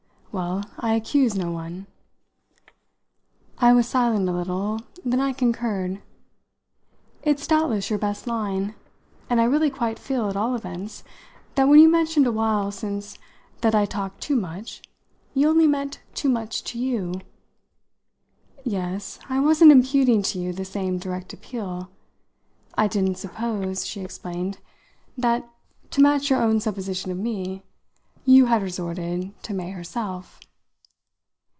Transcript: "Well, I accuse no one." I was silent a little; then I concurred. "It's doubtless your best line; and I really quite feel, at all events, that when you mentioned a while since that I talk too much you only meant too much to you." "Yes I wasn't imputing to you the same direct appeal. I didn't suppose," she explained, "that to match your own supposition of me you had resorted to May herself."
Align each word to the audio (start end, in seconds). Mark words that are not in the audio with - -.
"Well, 0.33 0.63
I 0.79 0.93
accuse 0.93 1.35
no 1.35 1.51
one." 1.51 1.87
I 3.57 3.73
was 3.73 3.85
silent 3.85 4.29
a 4.29 4.31
little; 4.31 4.79
then 5.03 5.19
I 5.19 5.33
concurred. 5.33 6.01
"It's 7.21 7.45
doubtless 7.45 7.89
your 7.89 7.99
best 7.99 8.27
line; 8.27 8.73
and 9.29 9.41
I 9.41 9.43
really 9.43 9.69
quite 9.69 9.99
feel, 9.99 10.29
at 10.29 10.37
all 10.37 10.55
events, 10.55 11.03
that 11.55 11.67
when 11.67 11.81
you 11.81 11.89
mentioned 11.89 12.27
a 12.27 12.31
while 12.31 12.71
since 12.71 13.19
that 13.59 13.75
I 13.75 13.85
talk 13.85 14.21
too 14.21 14.37
much 14.37 14.81
you 15.33 15.49
only 15.49 15.67
meant 15.67 15.99
too 16.13 16.29
much 16.29 16.63
to 16.63 16.79
you." 16.79 17.19
"Yes 18.63 19.19
I 19.27 19.41
wasn't 19.41 19.73
imputing 19.73 20.21
to 20.31 20.39
you 20.39 20.53
the 20.53 20.63
same 20.63 20.97
direct 20.97 21.33
appeal. 21.33 21.89
I 22.77 22.87
didn't 22.87 23.17
suppose," 23.17 23.85
she 23.85 23.99
explained, 23.99 24.59
"that 25.17 25.51
to 25.89 26.01
match 26.01 26.29
your 26.29 26.41
own 26.41 26.61
supposition 26.61 27.11
of 27.11 27.17
me 27.17 27.63
you 28.23 28.45
had 28.45 28.61
resorted 28.61 29.33
to 29.41 29.51
May 29.51 29.71
herself." 29.71 30.39